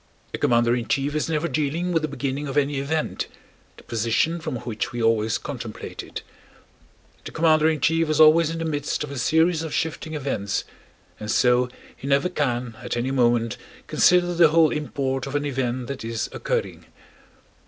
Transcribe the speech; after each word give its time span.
A 0.33 0.39
commander 0.39 0.75
in 0.75 0.87
chief 0.87 1.13
is 1.13 1.29
never 1.29 1.47
dealing 1.47 1.91
with 1.91 2.01
the 2.01 2.07
beginning 2.07 2.47
of 2.47 2.57
any 2.57 2.79
event—the 2.79 3.83
position 3.83 4.39
from 4.41 4.55
which 4.55 4.91
we 4.91 4.99
always 5.03 5.37
contemplate 5.37 6.01
it. 6.01 6.23
The 7.23 7.31
commander 7.31 7.69
in 7.69 7.81
chief 7.81 8.09
is 8.09 8.19
always 8.19 8.49
in 8.49 8.57
the 8.57 8.65
midst 8.65 9.03
of 9.03 9.11
a 9.11 9.17
series 9.19 9.61
of 9.61 9.75
shifting 9.75 10.15
events 10.15 10.63
and 11.19 11.29
so 11.29 11.69
he 11.95 12.07
never 12.07 12.29
can 12.29 12.75
at 12.81 12.97
any 12.97 13.11
moment 13.11 13.57
consider 13.85 14.33
the 14.33 14.47
whole 14.47 14.71
import 14.71 15.27
of 15.27 15.35
an 15.35 15.45
event 15.45 15.85
that 15.85 16.03
is 16.03 16.29
occurring. 16.33 16.87